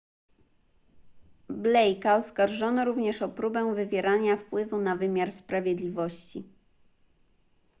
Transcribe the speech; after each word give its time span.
blake'a 1.49 2.15
oskarżono 2.17 2.85
również 2.85 3.21
o 3.21 3.29
próbę 3.29 3.75
wywierania 3.75 4.37
wpływu 4.37 4.77
na 4.77 4.95
wymiar 4.95 5.31
sprawiedliwości 5.31 6.43